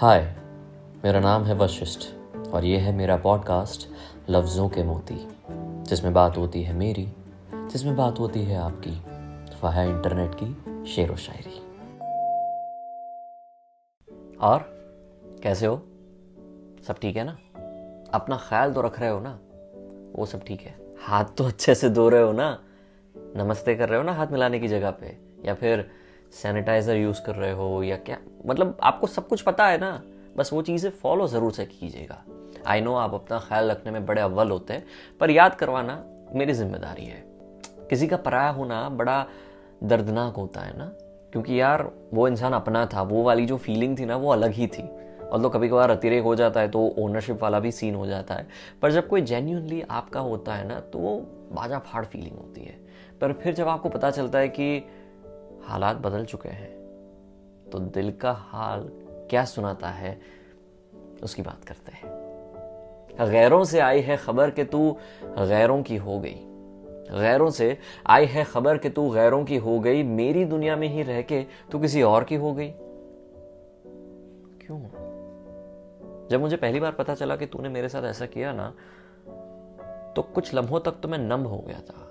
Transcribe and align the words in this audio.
हाय 0.00 0.36
मेरा 1.04 1.20
नाम 1.20 1.44
है 1.44 1.54
वशिष्ठ 1.54 2.14
और 2.48 2.64
ये 2.64 2.78
है 2.78 2.92
मेरा 2.92 3.16
पॉडकास्ट 3.16 3.88
लफ्ज़ों 4.30 4.68
के 4.68 4.82
मोती, 4.82 5.28
जिसमें 5.84 6.14
बात 6.14 6.36
होती 6.36 6.62
है 6.62 6.74
मेरी, 6.74 7.12
जिसमें 7.54 7.96
बात 7.96 8.18
होती 8.18 8.42
है 8.42 8.58
आपकी। 8.58 8.90
वह 9.62 9.70
है 9.70 9.90
इंटरनेट 9.90 10.30
की 10.34 10.84
शेर 10.86 11.12
व 11.12 11.16
शायरी। 11.16 11.58
और, 14.36 14.58
कैसे 15.42 15.66
हो? 15.66 15.76
सब 16.86 16.94
ठीक 17.02 17.16
है 17.16 17.24
ना? 17.24 17.32
अपना 18.14 18.36
ख्याल 18.36 18.72
तो 18.72 18.80
रख 18.80 19.00
रहे 19.00 19.10
हो 19.10 19.20
ना? 19.20 19.38
वो 20.16 20.26
सब 20.26 20.44
ठीक 20.44 20.60
है। 20.60 20.78
हाथ 21.02 21.24
तो 21.24 21.44
अच्छे 21.44 21.74
से 21.74 21.90
धो 21.90 22.08
रहे 22.08 22.22
हो 22.22 22.32
ना? 22.32 22.62
नमस्ते 23.16 23.74
कर 23.74 23.88
रहे 23.88 23.98
हो 23.98 24.04
ना 24.04 24.12
हाथ 24.12 24.26
मिलाने 24.26 24.60
की 24.60 24.68
जगह 24.68 24.90
पे? 24.90 25.18
या 25.44 25.54
फिर 25.54 25.99
सैनिटाइज़र 26.32 26.96
यूज़ 26.96 27.22
कर 27.22 27.34
रहे 27.34 27.52
हो 27.52 27.82
या 27.82 27.96
क्या? 27.96 28.16
मतलब 28.46 28.76
आपको 28.82 29.06
सब 29.06 29.28
कुछ 29.28 29.40
पता 29.40 29.66
है 29.66 29.78
ना? 29.78 30.02
बस 30.36 30.52
वो 30.52 30.62
चीज़ें 30.62 30.90
फॉलो 30.90 31.26
ज़रूर 31.26 31.52
से 31.52 31.64
कीजिएगा। 31.64 32.24
आई 32.66 32.80
नो 32.80 32.94
आप 32.94 33.14
अपना 33.14 33.38
ख्याल 33.38 33.70
रखने 33.70 33.92
में 33.92 34.06
बड़े 34.06 34.22
अव्वल 34.22 34.50
होते 34.50 34.74
हैं, 34.74 34.86
पर 35.20 35.30
याद 35.30 35.54
करवाना 35.54 36.04
मेरी 36.34 36.52
ज़िम्मेदारी 36.52 37.04
है। 37.04 37.24
किसी 37.90 38.06
का 38.06 38.16
पराया 38.16 38.50
होना 38.50 38.88
बड़ा 38.88 39.26
दर्दनाक 39.84 40.34
होता 40.34 40.60
है 40.60 40.78
ना? 40.78 40.84
क्योंकि 41.32 41.60
यार, 41.60 41.90
वो 42.14 42.28
इंसान 42.28 42.52
अपना 42.52 42.86
था, 42.86 43.02
वो 43.02 43.22
वाली 43.22 43.46
जो 43.46 43.56
फीलिंग 43.56 43.98
थी 43.98 44.04
ना, 44.04 44.16
वो 44.16 44.32
अलग 44.32 44.50
ही 44.50 44.66
थी। 44.66 44.82
और 45.28 45.42
तो 45.42 45.48
कभी 45.48 45.68
कभार 45.68 45.90
अतिरेक 45.90 46.22
हो 46.22 46.34
जाता 46.34 46.60
है 46.60 46.68
तो 46.68 46.94
ओनरशिप 46.98 47.42
वाला 47.42 47.60
भी 47.60 47.72
सीन 47.72 47.94
हो 47.94 48.06
जाता 48.06 48.34
है। 48.34 48.46
पर 48.82 48.92
जब 48.92 49.08
कोई 49.08 49.20
जेन्यूनली 49.20 49.82
आपका 49.82 50.20
होता 50.20 50.54
है 50.54 50.68
ना 50.68 50.80
तो 50.80 50.98
वो 50.98 51.16
बाजा 51.52 51.78
फाड़ 51.78 52.04
फीलिंग 52.04 52.36
होती 52.36 52.60
है। 52.60 52.78
पर 53.20 53.32
फिर 53.32 53.54
जब 53.54 53.68
आपको 53.68 53.88
पता 53.88 54.10
चलता 54.10 54.38
है 54.38 54.48
कि 54.48 54.78
हालात 55.64 55.96
बदल 55.96 56.24
चुके 56.24 56.48
हैं। 56.48 56.70
तो 57.70 57.78
दिल 57.78 58.10
का 58.12 58.32
हाल 58.32 58.88
क्या 59.30 59.44
सुनाता 59.44 59.88
है, 59.88 60.20
उसकी 61.22 61.42
बात 61.42 61.64
करते 61.64 61.92
हैं। 61.92 63.30
गैरों 63.30 63.64
से 63.64 63.80
आई 63.80 64.00
है 64.00 64.16
खबर 64.16 64.50
कि 64.50 64.64
तू 64.64 64.96
गैरों 65.22 65.82
की 65.82 65.96
हो 65.96 66.18
गई। 66.20 66.36
गैरों 67.12 67.50
से 67.50 67.76
आई 68.06 68.26
है 68.26 68.44
खबर 68.44 68.78
कि 68.78 68.90
तू 68.90 69.08
गैरों 69.10 69.44
की 69.44 69.56
हो 69.56 69.78
गई, 69.80 70.02
मेरी 70.02 70.44
दुनिया 70.44 70.76
में 70.76 70.88
ही 70.88 71.02
रह 71.02 71.22
के 71.22 71.42
तू 71.72 71.78
किसी 71.78 72.02
और 72.02 72.24
की 72.24 72.34
हो 72.34 72.52
गई। 72.54 72.70
क्यों? 74.60 74.80
जब 76.28 76.40
मुझे 76.40 76.56
पहली 76.56 76.80
बार 76.80 76.92
पता 76.92 77.14
चला 77.14 77.36
कि 77.36 77.46
तूने 77.46 77.68
मेरे 77.68 77.88
साथ 77.88 78.02
ऐसा 78.02 78.26
किया 78.26 78.52
ना 78.52 78.72
तो 80.16 80.22
कुछ 80.24 80.54
लम्हों 80.54 80.80
तक 80.80 80.92
तो 81.02 81.08
मैं 81.08 81.18
नंब 81.18 81.46
हो 81.46 81.58
गया 81.58 81.80
था। 81.80 82.06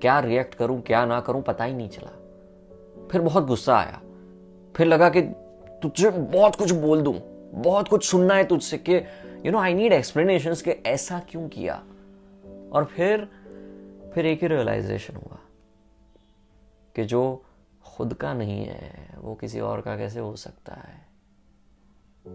क्या 0.00 0.18
रिएक्ट 0.20 0.54
करूँ, 0.54 0.80
क्या 0.80 1.04
ना 1.06 1.20
करूँ 1.20 1.42
पता 1.42 1.64
ही 1.64 1.74
नहीं 1.74 1.88
चला। 1.88 2.10
फिर 3.10 3.20
बहुत 3.20 3.46
गुस्सा 3.46 3.76
आया। 3.76 4.00
फिर 4.76 4.86
लगा 4.86 5.08
कि 5.08 5.22
तुझे 5.82 6.10
बहुत 6.10 6.56
कुछ 6.56 6.70
बोल 6.70 7.02
दूँ, 7.02 7.14
बहुत 7.54 7.88
कुछ 7.88 8.04
सुनना 8.04 8.34
है 8.34 8.44
तुझसे 8.44 8.78
कि 8.78 8.94
you 9.46 9.52
know 9.52 9.58
I 9.58 9.74
need 9.74 9.92
explanation 9.92 10.54
कि 10.54 10.70
ऐसा 10.70 11.18
क्यों 11.30 11.48
किया। 11.48 11.82
और 12.72 12.84
फिर 12.84 13.28
फिर 14.14 14.26
एक 14.26 14.42
ही 14.42 14.48
रियलाइजेशन 14.48 15.16
हुआ 15.16 15.38
कि 16.96 17.04
जो 17.04 17.44
खुद 17.84 18.14
का 18.14 18.34
नहीं 18.34 18.64
है, 18.64 19.08
वो 19.18 19.34
किसी 19.34 19.60
और 19.60 19.80
का 19.80 19.96
कैसे 19.96 20.20
हो 20.20 20.36
सकता 20.36 20.74
है? 20.74 21.06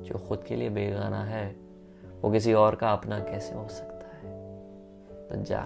जो 0.04 0.20
खुद 0.20 0.44
के 0.48 0.56
लिए 0.56 0.70
बेगाना 0.70 1.24
है, 1.24 1.56
वो 2.22 2.32
किसी 2.32 2.54
और 2.54 2.76
का 2.76 2.94
अपना 2.94 3.20
कैसे 3.20 3.54
हो 3.56 3.68
सकता 3.68 4.08
है? 4.18 4.32
तो 5.28 5.44
जा 5.44 5.62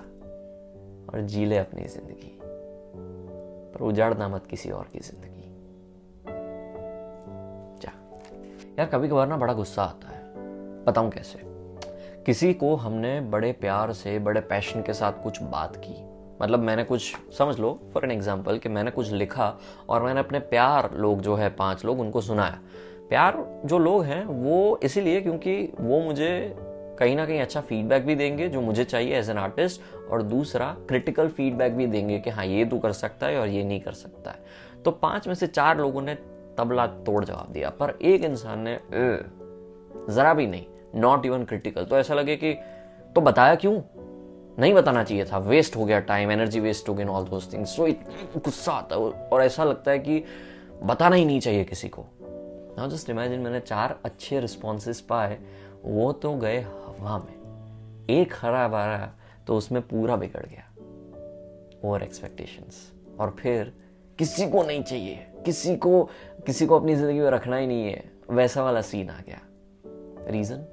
और 1.13 1.21
जी 1.21 1.45
ले 1.45 1.57
अपनी 1.57 1.83
ज़िंदगी। 1.83 2.40
पर 3.73 3.81
उजाड़ना 3.81 4.27
मत 4.27 4.45
किसी 4.45 4.71
और 4.71 4.87
की 4.93 4.99
ज़िंदगी। 4.99 5.49
जा। 7.81 7.91
यार 8.79 8.85
कभी 8.85 9.09
कभार 9.09 9.27
ना 9.27 9.37
बड़ा 9.37 9.53
गुस्सा 9.53 9.83
आता 9.83 10.07
है। 10.07 10.21
बताऊँ 10.85 11.11
कैसे? 11.11 11.39
किसी 12.25 12.53
को 12.53 12.75
हमने 12.75 13.21
बड़े 13.21 13.51
प्यार 13.51 13.93
से, 13.93 14.19
बड़े 14.19 14.41
पैशन 14.41 14.81
के 14.81 14.93
साथ 14.93 15.23
कुछ 15.23 15.41
बात 15.41 15.75
की। 15.75 16.03
मतलब 16.41 16.59
मैंने 16.59 16.83
कुछ, 16.83 17.15
समझ 17.37 17.59
लो 17.59 17.79
फॉर 17.93 18.03
एन 18.05 18.11
एग्ज़ाम्पल 18.11 18.57
कि 18.57 18.69
मैंने 18.69 18.91
कुछ 18.91 19.11
लिखा 19.11 19.57
और 19.89 20.03
मैंने 20.03 20.19
अपने 20.19 20.39
प्यार 20.39 20.89
लोग 20.93 21.21
जो 21.21 21.35
है, 21.35 21.49
पाँच 21.49 21.85
लोग 21.85 21.99
उनको 21.99 22.21
सुनाया। 22.21 22.59
प्यार 23.09 23.61
जो 23.65 23.77
लोग 23.77 24.03
हैं, 24.03 24.25
वो 24.25 24.79
इसीलिए 24.83 25.21
क्योंकि 25.21 25.73
वो 25.79 26.01
मुझे 26.01 26.55
कहीं 26.99 27.15
ना 27.15 27.25
कहीं 27.25 27.39
अच्छा 27.41 27.61
फीडबैक 27.61 28.05
भी 28.05 28.15
देंगे 28.15 28.47
जो 28.49 28.61
मुझे 28.61 28.83
चाहिए 28.83 29.17
एज 29.19 29.29
एन 29.29 29.37
आर्टिस्ट 29.37 29.81
और 30.11 30.21
दूसरा 30.21 30.65
क्रिटिकल 30.87 31.27
फीडबैक 31.27 31.73
भी 31.73 31.87
देंगे 31.87 32.19
कि 32.19 32.29
हाँ 32.29 32.45
ये 32.45 32.65
तू 32.65 32.79
कर 32.79 32.91
सकता 32.91 33.27
है 33.27 33.39
और 33.39 33.47
ये 33.47 33.63
नहीं 33.63 33.79
कर 33.81 33.91
सकता 33.91 34.31
है। 34.31 34.83
तो 34.85 34.91
पाँच 34.91 35.27
में 35.27 35.35
से 35.35 35.47
चार 35.47 35.77
लोगों 35.77 36.01
ने 36.01 36.15
तबला 36.57 36.85
तोड़ 36.87 37.23
जवाब 37.25 37.51
दिया, 37.51 37.69
पर 37.69 37.97
एक 38.01 38.23
इंसान 38.23 38.59
ने 38.59 38.77
जरा 40.13 40.33
भी 40.33 40.47
नहीं 40.47 40.65
नॉट 40.95 41.25
इवन 41.25 41.43
क्रिटिकल 41.45 41.85
तो 41.85 41.97
ऐसा 41.97 42.13
लगे 42.13 42.35
कि 42.35 42.53
तो 43.15 43.21
बताया 43.21 43.55
क्यों? 43.55 43.79
नहीं 44.59 44.73
बताना 44.73 45.03
चाहिए 45.03 45.25
था 45.25 45.37
वेस्ट 45.37 45.75
हो 45.75 45.85
गया 45.85 45.99
टाइम 45.99 46.31
एनर्जी 46.31 46.59
वेस्ट 46.59 46.89
हो 46.89 46.93
गई 46.93 47.05
ऑल 47.05 47.25
दोस 47.25 47.51
थिंग्स 47.53 47.75
सो 47.75 47.87
गुस्सा 48.37 48.71
आता 48.71 48.95
है 48.95 49.01
और 49.01 49.41
ऐसा 49.41 49.63
लगता 49.63 49.91
है 49.91 49.99
कि 49.99 50.23
बताना 50.83 51.15
ही 51.15 51.25
नहीं 51.25 51.39
चाहिए 51.39 51.63
किसी 51.63 51.89
को। 51.89 52.05
नाउ 52.77 52.89
जस्ट 52.89 53.09
इमेजिन 53.09 53.39
मैंने 53.39 53.59
चार 53.59 53.97
अच्छे 54.05 54.39
रिस्पॉन्सेस 54.39 55.01
पाए, 55.01 55.37
वो 55.85 56.11
तो 56.13 56.33
गए 56.35 56.59
हवा 57.01 57.17
में। 57.17 58.07
एक 58.09 58.33
आ 58.45 58.49
रहा 58.67 59.09
तो 59.47 59.55
उसमें 59.57 59.81
पूरा 59.81 60.15
बिगड़ 60.15 60.45
गया। 60.45 60.63
ओवर 61.83 62.03
एक्सपेक्टेशंस 62.03 62.91
और 63.19 63.35
फिर 63.39 63.73
किसी 64.19 64.47
को 64.47 64.63
नहीं 64.63 64.83
चाहिए। 64.83 65.15
किसी 65.45 65.75
को 65.75 66.03
किसी 66.45 66.65
को 66.65 66.79
अपनी 66.79 66.95
ज़िंदगी 66.95 67.19
में 67.19 67.29
रखना 67.29 67.57
ही 67.57 67.67
नहीं 67.67 67.83
है। 67.83 68.03
वैसा 68.29 68.63
वाला 68.63 68.81
सीन 68.81 69.09
आ 69.09 69.19
गया। 69.19 69.39
रीजन 70.29 70.65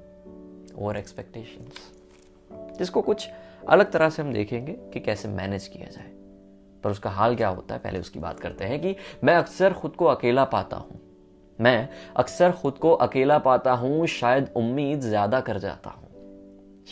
ओवर 0.77 0.97
एक्सपेक्टेशंस 0.97 2.77
जिसको 2.77 3.01
कुछ 3.01 3.27
अलग 3.69 3.91
तरह 3.91 4.09
से 4.09 4.21
हम 4.21 4.33
देखेंगे 4.33 4.73
कि 4.93 4.99
कैसे 4.99 5.27
मैनेज 5.27 5.67
किया 5.67 5.89
जाए। 5.89 6.11
पर 6.83 6.91
उसका 6.91 7.09
हाल 7.09 7.35
क्या 7.35 7.47
होता 7.47 7.75
है, 7.75 7.81
पहले 7.81 7.99
उसकी 7.99 8.19
बात 8.19 8.39
करते 8.39 8.65
हैं 8.65 8.79
कि 8.81 8.95
मैं 9.23 9.35
अक्सर 9.35 9.73
खुद 9.73 9.91
को 9.91 10.05
अकेला 10.05 10.45
पाता 10.45 10.77
हूँ। 10.77 10.99
मैं 11.59 11.89
अक्सर 12.15 12.51
खुद 12.51 12.73
को 12.73 12.91
अकेला 12.91 13.37
पाता 13.39 13.71
हूँ, 13.71 14.05
शायद 14.07 14.51
उम्मीद 14.55 14.99
ज़्यादा 14.99 15.41
कर 15.41 15.57
जाता 15.57 15.89
हूँ। 15.89 16.08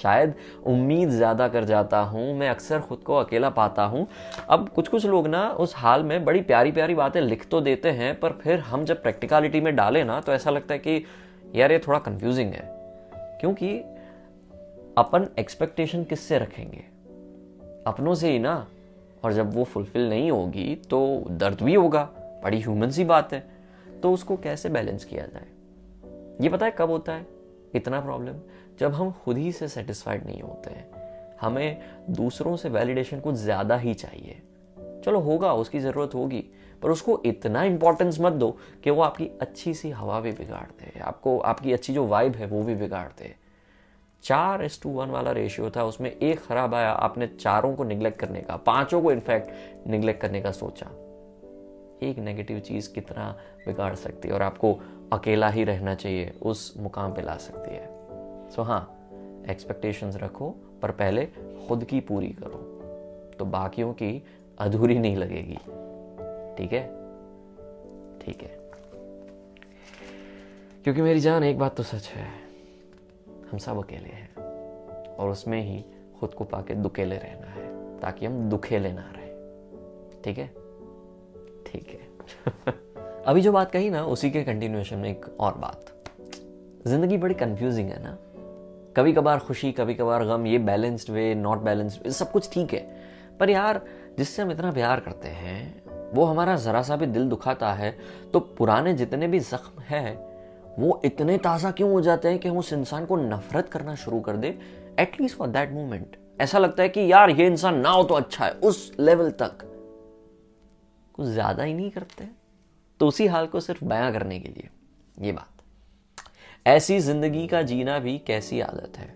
शायद 0.01 0.33
उम्मीद 0.65 1.09
ज़्यादा 1.09 1.47
कर 1.47 1.63
जाता 1.63 1.99
हूँ, 1.99 2.33
मैं 2.33 2.49
अक्सर 2.49 2.79
खुद 2.79 2.99
को 2.99 3.15
अकेला 3.15 3.49
पाता 3.49 3.83
हूँ। 3.83 4.07
अब 4.49 4.69
कुछ 4.69 4.87
कुछ 4.87 5.05
लोग 5.05 5.27
ना 5.27 5.47
उस 5.49 5.73
हाल 5.77 6.03
में 6.03 6.25
बड़ी 6.25 6.41
प्यारी 6.41 6.71
प्यारी 6.71 6.95
बातें 6.95 7.21
लिख 7.21 7.47
तो 7.49 7.61
देते 7.61 7.89
हैं, 7.89 8.19
पर 8.19 8.31
फिर 8.33 8.59
हम 8.59 8.85
जब 8.85 9.01
प्रैक्टिकलिटी 9.01 9.61
में 9.61 9.75
डालें 9.75 10.03
ना 10.05 10.19
तो 10.21 10.33
ऐसा 10.33 10.49
लगता 10.49 10.73
है 10.73 10.79
कि 10.79 11.03
यार, 11.55 11.71
ये 11.71 11.79
थोड़ा 11.79 11.99
कन्फ्यूजिंग 11.99 12.53
है। 12.53 12.61
क्योंकि 13.41 13.77
अपन 14.97 15.27
एक्सपेक्टेशन 15.39 16.03
किससे 16.03 16.37
रखेंगे? 16.37 16.83
अपनों 17.87 18.15
से 18.15 18.31
ही 18.31 18.39
ना। 18.39 18.67
और 19.23 19.33
जब 19.33 19.53
वो 19.53 19.63
फुलफिल 19.63 20.09
नहीं 20.09 20.29
होगी 20.31 20.75
तो 20.89 21.25
दर्द 21.29 21.61
भी 21.61 21.73
होगा। 21.73 22.03
बड़ी 22.43 22.59
ह्यूमन 22.59 22.89
सी 22.89 23.03
बात 23.03 23.33
है। 23.33 23.43
तो 24.03 24.11
उसको 24.13 24.35
कैसे 24.37 24.69
बैलेंस 24.69 25.05
किया 25.05 25.25
जाए? 25.25 25.47
ये 26.41 26.49
पता 26.49 26.65
है 26.65 26.71
कब 26.71 26.89
होता 26.89 27.13
है? 27.13 27.25
इतना 27.75 27.99
प्रॉब्लम 28.01 28.39
जब 28.79 28.93
हम 28.93 29.11
खुद 29.23 29.37
ही 29.37 29.51
से 29.51 29.67
सेटिस्फाइड 29.67 30.25
नहीं 30.25 30.41
होते 30.41 30.69
हैं, 30.69 30.89
हमें 31.41 31.81
दूसरों 32.09 32.55
से 32.55 32.69
वैलिडेशन 32.69 33.19
कुछ 33.19 33.35
ज़्यादा 33.35 33.77
ही 33.77 33.93
चाहिए। 33.93 34.41
चलो 35.05 35.19
होगा, 35.19 35.53
उसकी 35.53 35.79
ज़रूरत 35.79 36.15
होगी, 36.15 36.39
पर 36.83 36.89
उसको 36.89 37.21
इतना 37.25 37.63
इंपॉर्टेंस 37.63 38.19
मत 38.21 38.33
दो 38.33 38.49
कि 38.83 38.89
वो 38.89 39.01
आपकी 39.01 39.29
अच्छी 39.41 39.73
सी 39.73 39.89
हवा 39.89 40.19
भी 40.19 40.31
बिगाड़ 40.31 40.67
दे, 40.81 40.99
आपको, 40.99 41.37
आपकी 41.39 41.73
अच्छी 41.73 41.93
जो 41.93 42.05
वाइब 42.05 42.35
है 42.35 42.47
वो 42.47 42.63
भी 42.63 42.75
बिगाड़ 42.75 43.07
दे। 43.19 43.35
चार 44.23 44.63
एस 44.63 44.79
टू 44.83 44.89
वन 44.89 45.09
वाला 45.09 45.31
रेशियो 45.31 45.69
था, 45.69 45.83
उसमें 45.83 46.09
एक 46.11 46.39
खराब 46.39 46.73
आया, 46.73 46.91
आपने 46.91 47.27
चारों 47.27 47.75
को 47.75 47.83
निग्लेक्ट 47.83 48.19
करने 48.19 48.41
का, 48.41 48.55
पाँचों 48.57 49.01
को 49.01 49.11
इनफैक्ट 49.11 49.87
निग्लेक्ट 49.87 50.21
करने 50.21 50.41
का 50.41 50.51
सोचा। 50.51 50.85
एक 52.03 52.17
नेगेटिव 52.17 52.59
चीज़ 52.59 52.93
कितना 52.93 53.29
बिगाड़ 53.67 53.93
सकती 53.95 54.27
है 54.27 54.33
और 54.33 54.41
आपको 54.41 54.73
अकेला 55.13 55.49
ही 55.49 55.63
रहना 55.63 55.95
चाहिए, 55.95 56.39
उस 56.41 56.73
मुकाम 56.77 57.13
पे 57.13 57.21
ला 57.21 57.37
सकती 57.37 57.71
है। 57.71 57.87
सो 58.49 58.61
हाँ 58.61 58.93
एक्सपेक्टेशंस 59.49 60.15
रखो, 60.15 60.55
पर 60.81 60.91
पहले 60.91 61.25
खुद 61.67 61.83
की 61.85 61.99
पूरी 61.99 62.27
करो। 62.27 62.73
तो 63.39 63.45
बाकियों 63.45 63.93
की 63.93 64.23
अधूरी 64.59 64.99
नहीं 64.99 65.17
लगेगी। 65.17 65.57
ठीक 66.55 66.73
है? 66.73 66.87
ठीक 68.19 68.41
है। 68.41 68.71
क्योंकि 70.83 71.01
मेरी 71.01 71.19
जान 71.19 71.43
एक 71.43 71.59
बात 71.59 71.75
तो 71.75 71.83
सच 71.83 72.07
है, 72.07 72.27
हम 73.51 73.57
सब 73.57 73.77
अकेले 73.77 74.09
हैं, 74.09 74.35
और 75.15 75.29
उसमें 75.29 75.61
ही 75.61 75.85
खुद 76.19 76.33
को 76.33 76.43
पाके 76.43 76.73
दुकेले 76.73 77.17
रहना 77.17 77.47
है, 77.47 77.99
ताकि 77.99 78.25
हम 78.25 78.49
दुखेले 78.49 78.93
ना 78.93 79.13
रहे। 79.17 79.27
ठीक 80.23 80.37
है? 80.37 80.47
ठीक 81.65 81.87
है। 81.87 82.17
अभी 83.27 83.41
जो 83.41 83.51
बात 83.51 83.71
कही 83.71 83.89
ना, 83.89 84.03
उसी 84.05 84.29
के 84.31 84.43
कंटिन्यूएशन 84.43 84.97
में 84.97 85.09
एक 85.09 85.25
और 85.39 85.53
बात। 85.53 85.85
ज़िंदगी 86.87 87.17
बड़ी 87.17 87.33
कंफ्यूजिंग 87.33 87.89
है 87.89 88.01
ना। 88.03 88.17
कभी 88.97 89.13
कभार 89.13 89.39
खुशी 89.39 89.71
कभी 89.71 89.93
कभार 89.95 90.25
गम, 90.25 90.45
ये 90.45 90.57
बैलेंस्ड 90.59 91.09
वे 91.09 91.33
नॉट 91.35 91.61
बैलेंस्ड 91.61 92.07
सब 92.09 92.31
कुछ 92.31 92.49
ठीक 92.53 92.73
है। 92.73 92.79
पर 93.39 93.49
यार, 93.49 93.81
जिससे 94.17 94.41
हम 94.41 94.51
इतना 94.51 94.71
प्यार 94.71 94.99
करते 94.99 95.27
हैं, 95.29 96.11
वो 96.13 96.25
हमारा 96.25 96.55
ज़रा 96.57 96.81
सा 96.81 96.95
भी 96.95 97.05
दिल 97.07 97.27
दुखाता 97.29 97.73
है 97.73 97.91
तो 98.33 98.39
पुराने 98.39 98.93
जितने 98.93 99.27
भी 99.27 99.39
जख्म 99.41 99.81
है, 99.81 100.13
वो 100.79 101.01
इतने 101.05 101.37
ताज़ा 101.39 101.71
क्यों 101.71 101.91
हो 101.91 102.01
जाते 102.01 102.27
हैं 102.27 102.39
कि 102.39 102.49
हम 102.49 102.57
उस 102.57 102.73
इंसान 102.73 103.05
को 103.05 103.15
नफरत 103.17 103.69
करना 103.69 103.95
शुरू 103.97 104.19
कर 104.19 104.37
दे 104.37 104.57
at least 104.99 105.37
for 105.37 105.47
that 105.49 105.71
moment 105.71 106.17
ऐसा 106.41 106.59
लगता 106.59 106.83
है 106.83 106.89
कि 106.89 107.11
यार, 107.11 107.29
ये 107.29 107.47
इंसान 107.47 107.79
ना 107.79 107.89
हो 107.89 108.03
तो 108.03 108.15
अच्छा 108.15 108.45
है, 108.45 108.51
उस 108.53 108.91
लेवल 108.99 109.31
तक। 109.33 109.69
कुछ 111.15 111.25
ज़्यादा 111.25 111.63
ही 111.63 111.73
नहीं 111.73 111.91
करते? 111.91 112.36
तो 112.99 113.07
उसी 113.07 113.27
हाल 113.27 113.47
को 113.47 113.59
सिर्फ़ 113.59 113.85
बयां 113.85 114.13
करने 114.13 114.39
के 114.39 114.49
लिए। 114.49 114.69
ये 115.21 115.31
बात। 115.31 115.47
ऐसी 116.67 116.99
ज़िंदगी 116.99 117.47
का 117.47 117.61
जीना 117.61 117.99
भी 117.99 118.17
कैसी 118.17 118.61
आदत 118.61 118.97
है? 118.97 119.15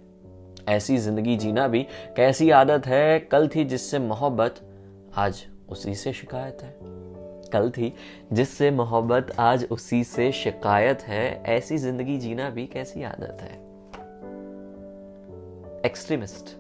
ऐसी 0.70 0.98
ज़िंदगी 0.98 1.38
जीना 1.38 1.68
भी 1.68 1.88
कैसी 2.18 2.50
आदत 2.50 2.88
है? 2.88 3.20
कल 3.20 3.48
थी 3.48 3.66
जिससे 3.66 4.00
मोहब्बत, 4.00 4.56
आज 5.16 5.46
उसी 5.70 5.96
से 5.96 6.14
शिकायत 6.14 6.58
है। 6.62 6.76
कल 7.50 7.70
थी 7.70 7.94
जिससे 8.34 8.72
मोहब्बत, 8.72 9.36
आज 9.40 9.68
उसी 9.72 10.04
से 10.04 10.32
शिकायत 10.32 11.02
है। 11.02 11.44
ऐसी 11.44 11.78
ज़िंदगी 11.78 12.18
जीना 12.18 12.50
भी 12.50 12.68
कैसी 12.68 13.04
आदत 13.04 13.38
है? 13.42 13.54
एक्सट्रीमिस्ट 15.86 16.58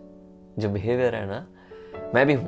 जो 0.59 0.69
बिहेवियर 0.69 1.15
है 1.15 1.25
ना, 1.25 1.47
मैं 2.15 2.25
भी 2.27 2.33
हूँ। 2.33 2.47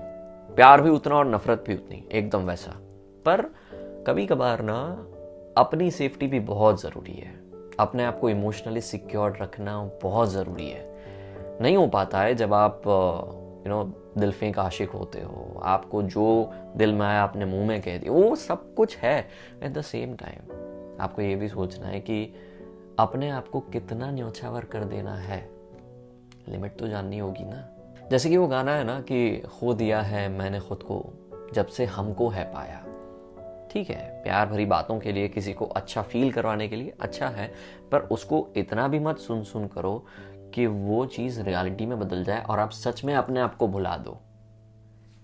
प्यार 0.56 0.82
भी 0.82 0.90
उतना 0.90 1.16
और 1.16 1.28
नफरत 1.28 1.64
भी 1.68 1.74
उतनी, 1.74 2.10
एकदम 2.12 2.40
वैसा। 2.40 2.72
पर 3.26 3.56
कभी 4.08 4.26
कभार 4.26 4.62
ना, 4.62 5.08
अपनी 5.58 5.92
सेफ्टी 5.92 6.28
भी 6.28 6.40
बहुत 6.40 6.82
ज़रूरी 6.82 7.14
है। 7.14 7.34
अपने 7.80 8.04
आप 8.04 8.20
को 8.20 8.30
इमोशनली 8.30 8.82
सिक्योर 8.82 9.38
रखना 9.42 9.92
बहुत 10.04 10.30
ज़रूरी 10.30 10.70
है। 10.70 10.96
नहीं 11.62 11.78
हो 11.78 11.88
पाता 11.88 12.22
है 12.22 12.36
जब 12.36 12.54
आप 12.54 12.82
यू 13.68 13.74
नो 13.74 13.84
दिल 14.18 14.32
फेंक 14.32 14.60
आशिक 14.60 14.90
होते 14.90 15.22
हो। 15.22 15.62
आपको 15.64 16.04
जो 16.04 16.52
दिल 16.78 16.94
में 16.94 17.06
आया 17.06 17.24
अपने 17.24 17.46
मुँह 17.46 17.68
में 17.68 17.82
कह 17.82 17.98
दिया, 17.98 18.12
वो 18.12 18.36
सब 18.36 18.74
कुछ 18.74 18.98
है। 18.98 19.28
एट 19.64 19.72
द 19.74 19.82
सेम 19.82 20.16
टाइम 20.16 20.40
आपको 21.02 21.22
ये 21.22 21.36
भी 21.36 21.50
सोचना 21.50 21.88
है 21.88 22.00
कि 22.00 22.34
अपने 23.00 23.30
आप 23.30 23.48
को 23.48 23.60
कितना 23.60 24.12
न्योछावर 24.12 24.64
कर 24.64 24.84
देना 24.84 25.16
है। 25.16 25.50
लिमिट 26.50 26.78
तो 26.78 26.88
जाननी 26.88 27.18
होगी 27.18 27.44
ना। 27.44 27.68
जैसे 28.12 28.30
कि 28.30 28.38
वो 28.38 28.48
गाना 28.48 28.76
है 28.76 28.84
ना 28.84 29.02
कि, 29.02 29.38
खो 29.38 29.74
दिया 29.74 30.02
है 30.02 30.30
मैंने 30.30 30.60
खुद 30.60 30.84
को, 30.84 31.14
जब 31.54 31.68
से 31.68 31.86
हमको 31.86 32.30
है 32.30 32.54
पाया। 32.54 32.86
ठीक 33.74 33.90
है 33.90 34.24
प्यार 34.24 34.46
भरी 34.46 34.66
बातों 34.66 35.00
के 35.00 35.12
लिए 35.12 35.28
किसी 35.28 35.54
को 35.54 35.66
अच्छा 35.66 36.02
फील 36.02 36.32
करवाने 36.32 36.68
के 36.68 36.76
लिए 36.76 36.94
अच्छा 37.02 37.28
है 37.28 37.54
पर 37.92 38.00
उसको 38.00 38.50
इतना 38.58 38.88
भी 38.88 39.00
मत 39.00 39.18
सुन 39.18 39.44
सुन 39.44 39.68
करो 39.68 40.06
कि 40.54 40.68
वो 40.68 41.06
चीज़ 41.06 41.42
रियलिटी 41.42 41.86
में 41.86 42.00
बदल 42.00 42.24
जाए 42.24 42.44
और 42.44 42.60
आप 42.60 42.72
सच 42.72 43.04
में 43.04 43.16
अपने 43.16 43.40
आप 43.40 43.56
को 43.56 43.68
भुला 43.68 43.98
दो। 43.98 44.22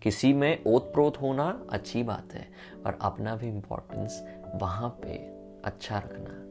किसी 0.02 0.34
में 0.34 0.64
ओत 0.68 0.94
प्रोत 0.94 1.22
होना 1.22 1.66
अच्छी 1.70 2.04
बात 2.04 2.34
है 2.34 2.48
और 2.86 3.00
अपना 3.02 3.36
भी 3.36 3.48
इंपॉर्टेंस 3.48 4.28
वहाँ 4.56 4.90
पे 4.90 5.14
अच्छा 5.66 5.98
रखना 5.98 6.46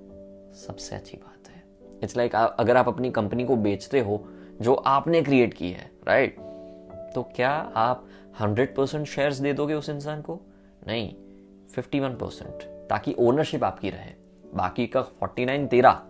सबसे 0.54 0.96
अच्छी 0.96 1.16
बात 1.16 1.48
है। 1.48 1.62
इट्स 2.02 2.16
लाइक 2.16 2.32
like, 2.32 2.50
अगर 2.58 2.76
आप 2.76 2.88
अपनी 2.88 3.10
कंपनी 3.10 3.44
को 3.44 3.56
बेचते 3.56 4.00
हो 4.00 4.28
जो 4.60 4.74
आपने 4.74 5.22
क्रिएट 5.22 5.54
की 5.54 5.70
है 5.70 5.90
राइट 6.08 6.36
right? 6.36 7.14
तो 7.14 7.22
क्या 7.22 7.50
आप 7.76 8.08
हंड्रेड 8.40 8.76
परसेंट 8.76 9.06
शेयर 9.06 9.34
दे 9.34 9.52
दोगे 9.52 9.74
उस 9.74 9.88
इंसान 9.88 10.22
को? 10.22 10.40
नहीं। 10.86 11.27
फिफ्टी 11.74 12.00
वन 12.00 12.10
परसेंट 12.10 12.62
ताकि 12.90 13.14
ओनरशिप 13.18 13.64
आपकी 13.64 13.90
रहे। 13.90 14.12
बाकी 14.54 14.86
का 14.86 15.02
फोर्टी 15.02 15.44
नाइन 15.44 15.66
तेरा 15.66 16.02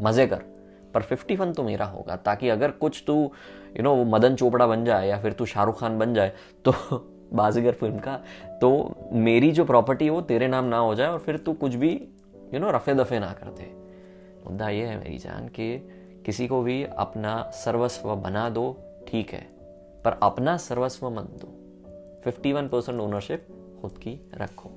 मज़े 0.00 0.26
कर। 0.26 0.42
पर 0.94 1.02
फिफ्टी 1.02 1.36
वन 1.36 1.52
तो 1.52 1.62
मेरा 1.62 1.84
होगा, 1.84 2.16
ताकि 2.16 2.48
अगर 2.48 2.70
कुछ 2.70 3.04
तू 3.06 3.30
यू 3.76 3.82
नो 3.82 3.94
वो 3.94 4.04
मदन 4.04 4.36
चोपड़ा 4.36 4.66
बन 4.66 4.84
जाए 4.84 5.08
या 5.08 5.20
फिर 5.22 5.32
तू 5.32 5.46
शाहरुख 5.46 5.80
खान 5.80 5.98
बन 5.98 6.14
जाए 6.14 6.32
तो 6.64 6.72
बाजीगर 7.32 7.72
फ़िल्म 7.72 7.98
का 7.98 8.16
तो 8.60 8.94
मेरी 9.12 9.52
जो 9.52 9.64
प्रॉपर्टी 9.64 10.04
है 10.04 10.10
वो 10.10 10.20
तेरे 10.20 10.48
नाम 10.48 10.64
ना 10.64 10.78
हो 10.78 10.94
जाए 10.94 11.08
और 11.08 11.18
फिर 11.18 11.36
तू 11.36 11.52
कुछ 11.52 11.74
भी 11.74 12.08
यू 12.54 12.60
नो 12.60 12.70
रफे 12.70 12.94
दफे 12.94 13.18
ना 13.18 13.32
कर 13.32 13.46
दे। 13.46 13.84
मुद्दा 14.44 14.68
ये 14.68 14.86
है 14.86 14.98
मेरी 14.98 15.18
जान 15.18 15.48
कि, 15.48 15.78
किसी 16.24 16.48
को 16.48 16.62
भी 16.62 16.84
अपना 16.84 17.50
सर्वस्व 17.50 18.14
बना 18.16 18.50
दो, 18.50 18.76
ठीक 19.08 19.30
है। 19.30 19.48
पर 20.04 20.18
अपना 20.22 20.56
सर्वस्व 20.56 21.10
मत 21.10 21.24
दो। 21.24 21.48
फिफ्टी 22.24 22.52
वन 22.52 22.68
परसेंट 22.68 23.00
ओनरशिप 23.00 23.46
खुद 23.82 23.98
की 23.98 24.30
रखो। 24.34 24.70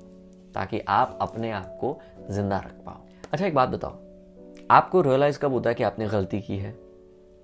ताकि 0.57 0.79
आप 0.79 1.17
अपने 1.21 1.51
आप 1.51 1.77
को 1.81 2.01
ज़िंदा 2.29 2.57
रख 2.57 2.71
पाओ। 2.71 3.27
अच्छा 3.33 3.45
एक 3.45 3.55
बात 3.55 3.69
बताओ। 3.69 3.91
आपको 4.71 5.01
रियलाइज़ 5.01 5.39
कब 5.39 5.51
होता 5.51 5.69
है 5.69 5.75
कि 5.75 5.83
आपने 5.83 6.07
गलती 6.07 6.41
की 6.41 6.57
है? 6.57 6.79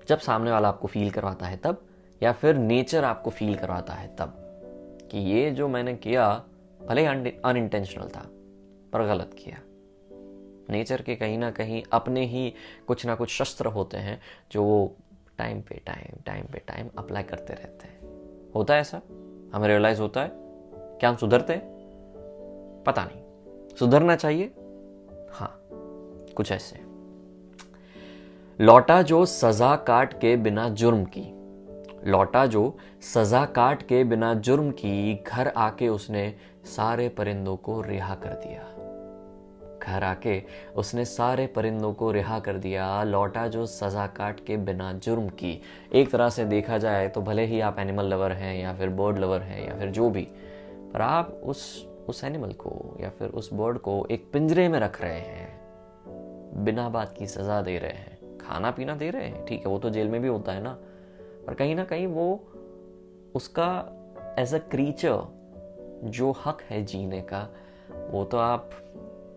जब 0.08 0.20
सामने 0.20 0.52
वाला 0.52 0.68
आपको 0.68 0.88
फील 0.88 1.12
करवाता 1.12 1.46
है 1.46 1.58
तब? 1.58 1.82
या 2.24 2.32
फिर 2.32 2.56
नेचर 2.56 3.04
आपको 3.04 3.30
फील 3.30 3.56
करवाता 3.56 3.94
है 3.94 4.16
तब? 4.16 4.34
कि 5.12 5.18
ये 5.18 5.52
जो 5.52 5.68
मैंने 5.68 5.96
किया, 5.96 6.44
भले 6.88 7.06
अनइंटेंशनल 7.06 8.08
था, 8.08 8.26
पर 8.94 9.08
गलत 9.08 9.36
किया। 9.40 9.60
नेचर 10.70 11.02
के 11.02 11.16
कहीं 11.16 11.38
ना 11.38 11.52
कहीं 11.52 11.84
अपने 11.92 12.26
ही 12.26 12.54
कुछ 12.88 13.06
ना 13.06 13.16
कुछ 13.16 13.30
शस्त्र 13.30 13.66
होते 13.66 13.98
हैं, 13.98 14.22
जो 14.52 14.64
वो 14.64 14.96
टाइम 15.38 15.62
पे 15.62 15.82
टाइम 15.86 16.20
टाइम 16.26 16.46
पे 16.46 16.60
टाइम 16.60 16.90
अप्लाई 16.98 17.24
करते 17.24 17.54
रहते 17.54 17.88
हैं। 17.88 18.00
होता 18.56 18.74
है 18.74 18.82
ऐसा? 18.82 19.02
हमें 19.54 19.68
रियलाइज़ 19.68 20.02
होता 20.02 20.22
है? 20.22 20.32
क्या 21.00 21.10
हम 21.10 21.16
सुधरते 21.16 21.54
हैं? 21.54 21.73
पता 22.86 23.04
नहीं। 23.06 23.22
सुधरना 23.80 24.16
चाहिए? 24.16 24.54
हाँ 25.32 25.60
कुछ 26.36 26.52
ऐसे। 26.52 26.80
लौटा 28.60 29.02
जो 29.02 29.26
सजा 29.26 29.76
काट 29.76 30.14
के 30.14 30.36
बिना 30.36 30.70
जुर्म 30.70 31.04
की, 31.18 31.30
लौटा 32.08 32.46
जो 32.46 32.78
सजा 33.14 33.46
काट 33.46 33.82
के 33.82 34.04
बिना 34.04 34.34
जुर्म 34.34 34.72
की, 34.72 35.24
घर 35.28 35.48
आके 35.48 35.88
उसने 35.88 36.34
सारे 36.66 37.10
परिंदों 37.10 37.56
को 37.56 37.82
रिहा 37.82 38.16
कर 38.16 38.30
दिया। 38.30 38.64
घर 39.84 40.04
आके 40.04 40.42
उसने 40.76 41.06
सारे 41.06 41.48
परिंदों 41.48 41.94
को 41.94 42.12
रिहा 42.12 42.40
कर 42.40 42.58
दिया, 42.58 43.04
लौटा 43.04 43.48
जो 43.48 43.66
सजा 43.66 44.06
काट 44.08 44.40
के 44.40 44.58
बिना 44.58 44.92
जुर्म 44.94 45.28
की। 45.30 45.62
एक 45.94 46.12
तरह 46.12 46.30
से 46.30 46.46
देखा 46.46 46.78
जाए 46.78 47.08
तो 47.08 47.22
भले 47.22 47.46
ही 47.46 47.60
आप 47.60 47.80
एनिमल 47.80 48.06
लवर 48.06 48.32
हैं 48.32 48.56
या 48.58 48.74
फिर 48.74 48.90
बर्ड 48.90 49.18
लवर 49.18 49.42
हैं 49.42 49.68
या 49.68 49.78
फिर 49.80 49.90
जो 49.90 50.10
भी, 50.10 50.28
पर 50.94 51.02
आप 51.02 51.42
उस 51.44 51.93
उस 52.10 52.24
एनिमल 52.24 52.52
को 52.52 52.98
या 53.02 53.10
फिर 53.10 53.30
उस 53.30 53.50
बर्ड 53.54 53.78
को 53.78 54.06
एक 54.12 54.30
पिंजरे 54.34 54.68
में 54.70 54.80
रख 54.80 55.02
रहे 55.02 55.20
हैं। 55.20 56.64
बिना 56.64 56.90
बात 56.90 57.16
की 57.18 57.28
सजा 57.28 57.62
दे 57.62 57.78
रहे 57.78 57.92
हैं। 57.92 58.38
खाना 58.38 58.72
पीना 58.72 58.96
दे 58.96 59.10
रहे 59.10 59.28
हैं, 59.28 59.46
ठीक 59.46 59.60
है, 59.60 59.68
वो 59.68 59.80
तो 59.80 59.90
जेल 59.90 60.08
में 60.08 60.22
भी 60.22 60.28
होता 60.28 60.52
है 60.52 60.64
ना। 60.64 60.78
पर 61.48 61.54
कहीं 61.54 61.76
ना 61.76 61.84
कहीं 61.84 62.08
वो 62.08 62.48
उसका 63.36 63.70
एज 64.40 64.54
अ 64.54 64.58
क्रीचर 64.58 65.22
जो 66.06 66.32
हक 66.46 66.62
है 66.62 66.84
जीने 66.86 67.22
का, 67.22 67.48
वो 68.12 68.24
तो 68.26 68.38
आप 68.38 68.70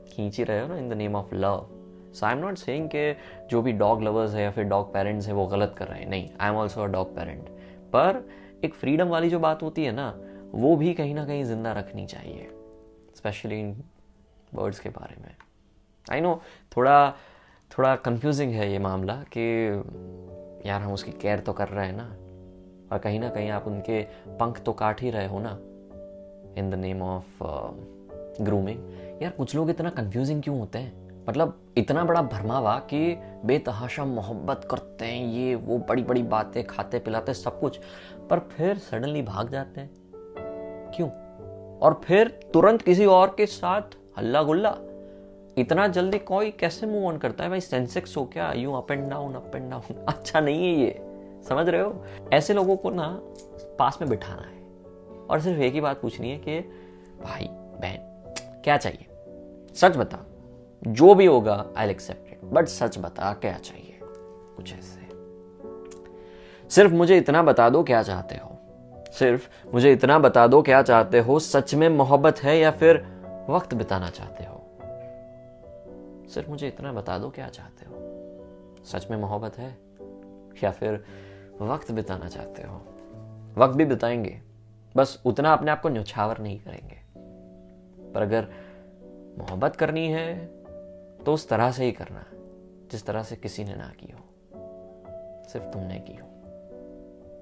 खींच 0.09 0.39
ही 0.39 0.45
रहे 0.45 0.61
हो 0.61 0.67
ना 0.67 0.77
in 0.79 0.89
the 0.89 0.93
name 0.93 1.17
of 1.17 1.35
love 1.35 1.69
so 2.15 2.27
I 2.27 2.33
am 2.33 2.39
not 2.39 2.57
saying 2.57 2.89
कि 2.95 3.17
जो 3.51 3.63
भी 3.63 3.73
डॉग 3.73 4.03
लवर्स 4.03 4.35
है 4.35 4.43
या 4.43 4.51
फिर 4.51 4.65
डॉग 4.65 4.93
पेरेंट्स 4.93 5.27
है, 5.27 5.35
वो 5.35 5.47
गलत 5.47 5.75
कर 5.79 5.89
रहे 5.89 6.01
हैं। 6.01 6.09
नहीं 6.09 6.29
I 6.41 6.51
am 6.51 6.57
also 6.57 6.83
a 6.83 6.87
dog 6.87 7.15
parent 7.17 7.49
पर 7.93 8.23
एक 8.65 8.75
फ्रीडम 8.75 9.09
वाली 9.09 9.31
जो 9.31 9.39
बात 9.39 9.63
होती 9.63 9.85
है 9.85 9.93
ना, 9.93 10.15
वो 10.55 10.77
भी 10.77 10.95
कहीं 10.95 11.15
ना 11.15 11.27
कहीं 11.27 11.45
ज़िंदा 11.45 11.73
रखनी 11.73 12.07
चाहिए। 12.07 12.49
स्पेशली 13.27 13.61
इन 13.61 13.73
बर्ड्स 14.55 14.79
के 14.81 14.89
बारे 14.89 15.23
में। 15.23 15.35
आई 16.13 16.21
नो 16.21 16.41
थोड़ा 16.77 17.11
थोड़ा 17.71 17.95
कंफ्यूजिंग 17.97 18.53
है 18.53 18.71
ये 18.73 18.79
मामला 18.79 19.15
कि 19.37 19.41
यार 20.69 20.81
हम 20.83 20.93
उसकी 20.93 21.13
केयर 21.13 21.41
तो 21.41 21.53
कर 21.53 21.69
रहे 21.69 21.87
हैं 21.87 21.97
ना, 21.97 22.05
और 22.93 22.99
कहीं 22.99 23.21
ना 23.21 23.29
कहीं 23.29 23.51
आप 23.51 23.67
उनके 23.67 24.03
पंख 24.39 24.61
तो 24.61 24.73
काट 24.73 25.03
ही 25.03 25.11
रहे 25.11 25.27
हो 25.27 25.41
ना 25.41 25.51
in 26.61 26.71
the 26.71 26.75
name 26.75 27.03
of 27.03 27.43
grooming 28.43 29.23
यार 29.23 29.31
कुछ 29.31 29.55
लोग 29.55 29.71
इतना 29.71 29.91
कंफ्यूजिंग 29.91 30.43
क्यों 30.43 30.59
होते 30.59 30.79
हैं? 30.79 31.25
मतलब 31.29 31.61
इतना 31.79 32.05
बड़ा 32.05 32.23
भरमावा 32.23 32.79
कि 32.79 33.19
बेतहाशा 33.45 34.05
मोहब्बत 34.05 34.69
करते 34.71 35.05
हैं, 35.05 35.27
ये, 35.27 35.55
वो 35.55 35.79
बड़ी 35.79 36.03
बड़ी 36.03 36.23
बातें 36.23 36.67
खाते 36.67 36.99
पिलाते 36.99 37.35
सब 37.35 37.61
कुछ, 37.61 37.81
पर 38.31 38.39
फिर 38.39 38.79
सडनली 38.79 39.23
भाग 39.23 39.51
जाते 39.51 39.81
हैं। 39.81 39.91
क्यों? 40.97 41.09
और 41.83 42.01
फिर 42.05 42.29
तुरंत 42.29 42.83
किसी 42.83 43.07
और 43.07 43.35
के 43.37 43.47
साथ 43.47 43.83
हल्ला 44.19 44.43
गुल्ला 44.43 44.77
इतना 45.59 45.89
जल्दी 45.89 46.19
कोई 46.19 46.51
कैसे 46.51 46.87
मूव 46.87 47.07
ऑन 47.07 47.19
करता 47.19 47.45
है? 47.45 47.51
भाई 47.51 47.61
सेंसेक्स 47.61 48.17
हो 48.17 48.25
क्या? 48.25 48.53
You 48.53 48.73
up 48.73 48.93
and 48.93 49.11
down 49.11 49.35
up 49.35 49.57
and 49.57 49.71
down 49.71 50.07
अच्छा 50.09 50.41
नहीं 50.41 50.67
है 50.67 50.81
ये। 50.81 51.03
समझ 51.49 51.69
रहे 51.69 51.81
हो? 51.81 52.05
ऐसे 52.33 52.55
लोगों 52.55 52.77
को 52.77 52.91
ना 52.91 53.21
पास 53.79 53.99
में 54.01 54.11
बिठाना 54.11 54.43
है। 54.43 54.63
और 55.31 55.41
सिर्फ़ 55.41 55.61
एक 55.61 55.75
ही 55.75 55.81
बात 55.81 56.01
पूछनी 56.01 56.31
है 56.31 56.39
कि, 56.39 56.61
भाई, 57.23 57.49
बहन, 57.51 57.99
क्या 58.65 58.77
चाहिए? 58.77 59.07
सच 59.75 59.97
बता, 59.97 60.19
जो 60.87 61.15
भी 61.15 61.27
होगा 61.27 61.67
आई 61.77 61.91
एक्सेप्ट 61.91 62.33
इट 62.33 62.45
बट 62.45 62.69
सच 62.69 62.99
बता, 62.99 63.33
क्या 63.33 63.59
चाहिए? 63.59 63.99
कुछ 64.57 64.73
ऐसे। 64.73 65.07
सिर्फ़ 66.71 66.93
मुझे 66.93 67.17
इतना 67.19 67.43
बता 67.43 67.69
दो 67.69 67.83
क्या 67.83 68.03
चाहते 68.03 68.35
हो। 68.35 68.56
सिर्फ़ 69.19 69.73
मुझे 69.75 69.93
इतना 69.93 70.19
बता 70.19 70.47
दो 70.47 70.63
क्या 70.63 70.83
चाहते 70.83 71.21
हो, 71.21 71.39
सच 71.39 71.75
में 71.75 71.89
मोहब्बत 71.89 72.39
है 72.39 72.59
या 72.59 72.71
फिर 72.71 72.97
वक्त 73.51 73.75
बिताना 73.75 74.11
चाहते 74.11 74.45
हो? 74.45 74.63
सिर्फ़ 76.29 76.51
मुझे 76.51 76.69
इतना 76.69 76.93
बता 76.93 77.19
दो 77.19 77.31
क्या 77.31 77.49
चाहते 77.49 77.87
हो? 77.87 77.95
सच 78.85 79.11
में 79.11 79.19
मोहब्बत 79.19 79.59
है 79.59 79.79
या 80.65 80.71
फिर 80.71 81.05
वक्त 81.61 81.93
बिताना 81.93 82.29
चाहते 82.29 82.63
हो? 82.63 82.77
वक्त 83.59 83.75
भी 83.75 83.85
बिताएँगे, 83.85 84.41
बस 84.97 85.23
उतना 85.27 85.53
अपने 85.53 85.71
आप 85.71 85.81
को 85.81 85.89
न्यौछावर 85.89 86.39
नहीं 86.39 86.61
करेंगे। 86.61 86.97
पर 88.13 88.23
अगर 88.23 88.49
मोहब्बत 89.39 89.77
करनी 89.77 90.09
है 90.09 90.47
तो 91.25 91.35
उस 91.35 91.49
तरह 91.49 91.71
से 91.71 91.85
ही 91.85 91.93
करना, 91.93 92.25
जिस 92.91 93.07
तरह 93.07 93.23
से 93.23 93.37
किसी 93.37 93.65
ने 93.65 93.75
ना 93.75 93.93
की 94.01 94.13
हो, 94.13 94.21
सिर्फ़ 95.49 95.67
तुमने 95.67 95.99
की 95.99 96.15
हो। 96.15 96.27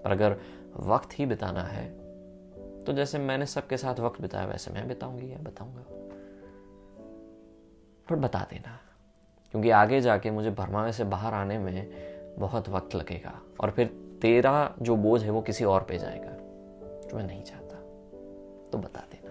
पर 0.04 0.12
अगर 0.12 0.36
वक्त 0.76 1.08
ही 1.18 1.26
बिताना 1.26 1.62
है। 1.62 2.04
तो 2.84 2.92
जैसे 2.92 3.18
मैंने 3.18 3.46
सबके 3.46 3.76
साथ 3.76 4.00
वक्त 4.00 4.20
बिताया, 4.20 4.46
वैसे 4.46 4.70
मैं 4.70 4.88
बिताऊँगी, 4.88 5.32
या 5.32 5.38
बताऊँगा। 5.38 5.84
पर 8.08 8.16
बता 8.16 8.46
देना, 8.50 8.80
क्योंकि 9.50 9.70
आगे 9.70 10.00
जाके 10.00 10.30
मुझे 10.30 10.50
भरमावे 10.50 10.92
से 10.92 11.04
बाहर 11.04 11.34
आने 11.34 11.58
में 11.58 11.88
बहुत 12.38 12.68
वक्त 12.68 12.94
लगेगा, 12.94 13.40
और 13.60 13.70
फिर 13.70 13.86
तेरा 14.22 14.74
जो 14.82 14.96
बोझ 14.96 15.22
है 15.22 15.30
वो 15.30 15.40
किसी 15.40 15.64
और 15.64 15.82
पे 15.82 15.98
जाएगा, 15.98 16.30
जो 17.08 17.16
मैं 17.16 17.24
नहीं 17.24 17.42
चाहता। 17.42 17.64
तो 18.70 18.78
बता 18.78 19.00
देना। 19.00 19.24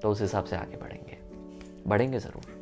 तो 0.00 0.10
उस 0.10 0.20
हिसाब 0.20 0.44
से 0.44 0.56
आगे 0.56 0.76
बढ़ेंगे। 0.76 1.18
बढ़ेंगे 1.86 2.18
ज़रूर। 2.18 2.60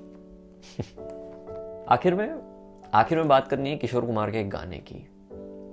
आखिर 1.88 2.14
में 2.14 2.48
आखिर 2.94 3.18
में 3.18 3.28
बात 3.28 3.48
करनी 3.48 3.70
है 3.70 3.76
किशोर 3.76 4.06
कुमार 4.06 4.30
के 4.30 4.40
एक 4.40 4.50
गाने 4.50 4.78
की। 4.78 5.17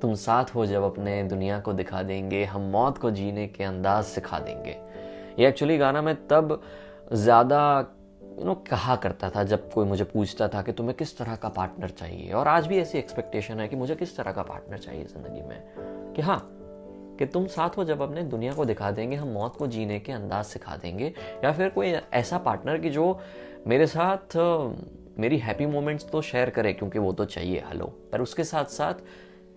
तुम 0.02 0.14
साथ 0.16 0.54
हो 0.56 0.66
जब 0.66 0.84
अपने 0.84 1.22
दुनिया 1.24 1.60
को 1.60 1.74
दिखा 1.74 2.02
देंगे, 2.04 2.44
हम 2.46 2.62
मौत 2.72 2.98
को 2.98 3.12
जीने 3.12 3.48
के 3.48 3.64
अंदाज 3.64 4.04
सिखा 4.06 4.40
देंगे। 4.40 4.78
ये 5.40 5.48
एक्चुअली 5.48 5.78
गाना 5.78 6.02
मैं 6.02 6.16
तब 6.28 6.62
ज़्यादा 7.14 7.62
यू 8.40 8.46
नो 8.46 8.54
कहा 8.70 8.96
करता 8.96 9.30
था 9.30 9.44
जब 9.44 9.72
कोई 9.72 9.86
मुझे 9.86 10.04
पूछता 10.04 10.48
था 10.48 10.62
कि 10.62 10.72
तुम्हें 10.72 10.96
किस 10.98 11.18
तरह 11.18 11.36
का 11.36 11.50
पार्टनर 11.50 11.90
चाहिए। 11.90 12.32
और 12.32 12.48
आज 12.48 12.68
भी 12.68 12.78
ऐसी 12.80 12.98
एक्सपेक्टेशन 12.98 13.60
है 13.60 13.68
कि 13.68 13.76
मुझे 13.76 13.96
किस 13.96 14.16
तरह 14.18 14.32
का 14.32 14.44
पार्टनर 14.44 14.78
चाहिए 14.78 15.04
ज़िंदगी 15.06 15.42
में। 15.42 16.14
कि 16.16 16.22
हाँ 16.22 16.40
कि 17.20 17.26
तुम 17.26 17.46
साथ 17.48 17.78
हो 17.78 17.84
जब 17.84 18.02
अपने 18.02 18.24
दुनिया 18.24 18.54
को 18.54 18.66
दिखा 18.66 18.90
देंगे, 18.92 19.16
हम 19.16 19.28
मौत 19.30 19.56
को 19.56 19.68
जीने 19.68 20.00
के 20.00 20.12
अंदाज 20.12 20.46
सिखा 20.46 20.76
देंगे। 20.76 21.14
या 21.44 21.52
फिर 21.52 21.70
कोई 21.70 21.94
ऐसा 22.14 22.38
पार्टनर 22.40 22.78
कि 22.78 22.90
जो 22.90 23.20
मेरे 23.68 23.88
साथ, 23.88 24.38
मेरी 25.20 25.38
हैप्पी 25.38 25.66
मोमेंट्स 25.66 26.10
तो 26.12 26.22
शेयर 26.22 26.50
करे, 26.50 26.74
क्योंकि 26.74 27.00
वो 27.00 27.12
तो 27.14 27.26
चाहिए 27.26 27.64
हेलो 27.68 27.86
पर 28.12 28.22
उसके 28.22 28.44
साथ 28.44 28.66
साथ 28.72 28.94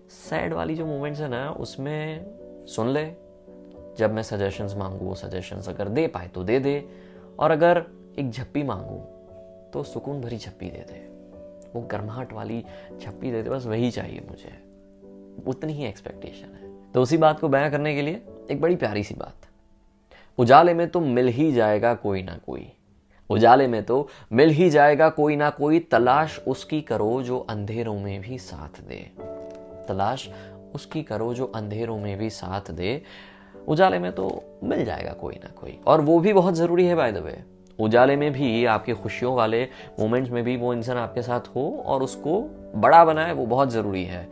सैड 0.09 0.53
वाली 0.53 0.75
जो 0.75 0.85
मोमेंट्स 0.85 1.21
है 1.21 1.29
ना, 1.29 1.51
उसमें 1.51 2.25
सुन 2.67 2.87
ले। 2.87 3.11
जब 3.97 4.11
मैं 4.13 4.23
सजेशंस 4.23 4.75
मांगू, 4.75 5.05
वो 5.05 5.15
सजेशंस 5.15 5.69
अगर 5.69 5.87
दे 5.87 6.07
पाए 6.07 6.27
तो 6.27 6.43
दे 6.43 6.59
दे। 6.59 6.89
और 7.39 7.51
अगर 7.51 7.85
एक 8.19 8.31
झप्पी 8.31 8.63
मांगू 8.63 8.97
तो 9.73 9.83
सुकून 9.83 10.21
भरी 10.21 10.37
झप्पी 10.37 10.69
दे 10.69 10.77
दे। 10.77 11.09
वो 11.73 11.81
गर्माहट 11.81 12.33
वाली 12.33 12.65
झप्पी 12.99 13.31
दे 13.31 13.43
दे, 13.43 13.49
बस 13.49 13.65
वही 13.65 13.91
चाहिए 13.91 14.21
मुझे। 14.29 14.69
उतनी 15.47 15.73
ही 15.73 15.85
एक्सपेक्टेशन 15.85 16.55
है। 16.55 16.91
तो 16.91 17.01
उसी 17.01 17.17
बात 17.17 17.39
को 17.39 17.49
बयां 17.49 17.71
करने 17.71 17.95
के 17.95 18.01
लिए 18.01 18.21
एक 18.51 18.61
बड़ी 18.61 18.75
प्यारी 18.75 19.03
सी 19.03 19.15
बात। 19.15 19.35
उजाले 20.37 20.73
में 20.73 20.89
तो 20.89 20.99
मिल 20.99 21.27
ही 21.27 21.51
जाएगा 21.51 21.93
कोई 21.93 22.23
ना 22.23 22.39
कोई। 22.47 22.73
उजाले 23.29 23.67
में 23.67 23.83
तो 23.83 24.09
मिल 24.31 24.49
ही 24.49 24.69
जाएगा 24.69 25.09
कोई 25.09 25.35
ना 25.35 25.49
कोई 25.49 25.79
तलाश 25.79 26.39
उसकी 26.47 26.81
करो 26.81 27.23
जो 27.23 27.39
अंधेरों 27.39 27.99
में 27.99 28.21
भी 28.21 28.37
साथ 28.37 28.81
दे। 28.81 29.38
तलाश 29.89 30.29
उसकी 30.75 31.03
करो 31.03 31.33
जो 31.33 31.45
अंधेरों 31.55 31.97
में 31.99 32.17
भी 32.17 32.29
साथ 32.29 32.71
दे। 32.71 33.01
उजाले 33.67 33.99
में 33.99 34.11
तो 34.11 34.43
मिल 34.63 34.85
जाएगा 34.85 35.13
कोई 35.13 35.35
ना 35.35 35.51
कोई। 35.61 35.79
और 35.87 36.01
वो 36.01 36.19
भी 36.19 36.33
बहुत 36.33 36.53
ज़रूरी 36.53 36.85
है 36.85 36.95
बाय 36.95 37.11
द 37.11 37.17
वे 37.17 37.43
उजाले 37.79 38.15
में 38.15 38.31
भी 38.33 38.65
आपके 38.65 38.93
खुशियों 38.93 39.35
वाले 39.35 39.63
मोमेंट्स 39.99 40.31
में 40.31 40.43
भी 40.43 40.57
वो 40.57 40.73
इंसान 40.73 40.97
आपके 40.97 41.21
साथ 41.21 41.47
हो 41.55 41.83
और 41.85 42.03
उसको 42.03 42.41
बड़ा 42.75 43.05
बनाए, 43.05 43.33
वो 43.33 43.45
बहुत 43.45 43.69
ज़रूरी 43.69 44.03
है। 44.03 44.29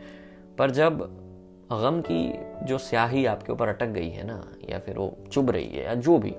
पर 0.58 0.70
जब 0.70 0.98
गम 1.72 2.00
की 2.00 2.20
जो 2.64 2.78
स्याही 2.78 3.26
आपके 3.26 3.52
ऊपर 3.52 3.68
अटक 3.68 3.86
गई 3.86 4.08
है 4.08 4.26
ना, 4.26 4.44
या 4.70 4.78
फिर 4.78 4.98
वो 4.98 5.16
चुभ 5.32 5.50
रही 5.50 5.68
है, 5.68 5.84
या 5.84 5.94
जो 5.94 6.18
भी, 6.18 6.34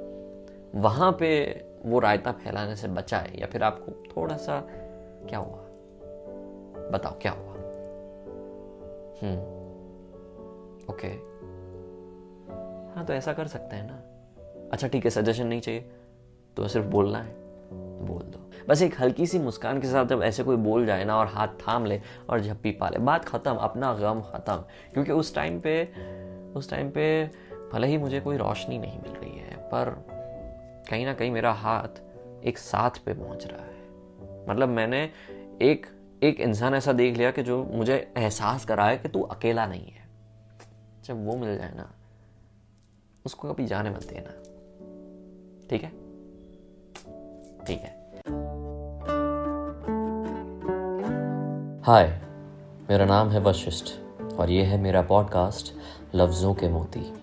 वहाँ 0.76 1.12
पे 1.12 1.62
वो 1.86 2.00
रायता 2.00 2.32
फैलाने 2.32 2.76
से 2.76 2.88
बचाए, 2.88 3.34
या 3.40 3.48
फिर 3.48 3.64
आपको 3.64 3.92
थोड़ा 3.92 4.38
सा 4.38 4.60
क्या 5.30 5.40
हुआ? 5.40 5.60
बताओ, 6.90 7.14
क्या 7.22 7.32
हुआ? 7.32 7.49
हम्म। 9.22 9.60
ओके 10.90 11.08
हाँ 12.96 13.06
तो 13.06 13.14
ऐसा 13.14 13.34
कर 13.34 13.48
सकते 13.48 13.76
हैं 13.76 13.88
ना। 13.88 14.04
अच्छा 14.72 14.88
ठीक 14.88 15.04
है 15.04 15.10
सजेशन 15.12 15.48
नहीं 15.48 15.62
चाहिए। 15.62 15.92
तो 16.58 16.68
सिर्फ़ 16.68 16.88
बोलना 16.88 17.18
है। 17.18 17.34
बोल 18.06 18.24
दो। 18.24 18.52
बस 18.70 18.82
एक 18.82 18.96
हल्की 19.00 19.28
सी 19.28 19.40
मुस्कान 19.40 19.82
के 19.82 19.88
साथ 19.88 20.06
जब 20.06 20.24
ऐसे 20.24 20.44
कोई 20.44 20.56
बोल 20.56 20.86
जाए 20.86 21.04
ना 21.04 21.18
और 21.18 21.28
हाथ 21.28 21.48
थाम 21.48 21.86
ले 21.86 22.02
और 22.30 22.42
झप्पी 22.42 22.72
पा 22.72 22.90
ले। 22.90 23.00
बात 23.00 23.26
ख़त्म, 23.26 23.56
अपना 23.56 23.94
गम 23.94 24.22
ख़त्म। 24.22 24.56
क्योंकि 24.94 25.12
उस 25.12 25.36
टाइम 25.36 25.60
पे, 25.60 25.90
उस 26.56 26.70
टाइम 26.70 26.92
पे 26.92 27.32
भले 27.74 27.88
ही 27.88 27.98
मुझे 27.98 28.20
कोई 28.20 28.38
रोशनी 28.38 28.78
नहीं 28.78 29.00
मिल 29.00 29.12
रही 29.12 29.38
है, 29.38 29.58
पर 29.58 30.06
कहीं 30.90 31.06
ना 31.06 31.14
कहीं 31.14 31.32
मेरा 31.32 31.52
हाथ 31.52 32.02
एक 32.46 32.58
साथ 32.58 32.90
पे 32.90 33.14
पहुँच 33.14 33.48
रहा 33.48 33.62
है। 33.62 33.80
मतलब 34.50 34.70
मैंने 34.70 35.10
एक 35.62 35.86
एक 36.24 36.40
इंसान 36.40 36.74
ऐसा 36.74 36.94
देख 36.94 37.18
लिया 37.18 37.32
कि 37.32 37.44
जो 37.44 37.64
मुझे 37.64 38.14
एहसास 38.18 38.66
कराए 38.66 38.98
कि 38.98 39.10
तू 39.10 39.22
अकेला 39.22 39.66
नहीं 39.66 39.92
है। 39.92 40.10
जब 41.04 41.26
वो 41.26 41.36
मिल 41.36 41.58
जाए 41.58 41.74
ना, 41.76 41.92
उसको 43.26 43.54
कभी 43.54 43.66
जाने 43.66 43.90
मत 43.90 44.04
देना। 44.04 44.32
ठीक 45.70 45.84
है? 45.84 45.90
ठीक 47.66 47.80
है। 47.80 48.12
हाय 51.82 52.22
मेरा 52.90 53.06
नाम 53.06 53.30
है 53.30 53.40
वशिष्ठ 53.40 53.86
और 54.34 54.50
ये 54.50 54.64
है 54.64 54.78
मेरा 54.78 55.02
पॉडकास्ट 55.02 55.74
लफ्ज़ों 56.16 56.54
के 56.54 56.70
मोती, 56.70 57.14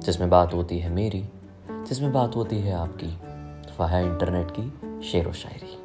जिसमें 0.00 0.30
बात 0.30 0.54
होती 0.54 0.78
है 0.78 0.90
मेरी, 0.90 1.28
जिसमें 1.70 2.12
बात 2.12 2.36
होती 2.36 2.58
है 2.58 2.72
आपकी। 2.72 3.30
वह 3.80 3.86
है 3.86 4.04
इंटरनेट 4.04 4.48
की 4.50 5.02
शेर 5.02 5.28
व 5.28 5.32
शायरी 5.32 5.79